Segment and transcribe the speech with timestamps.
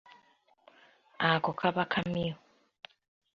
[1.29, 2.33] Ako kaba kamyu.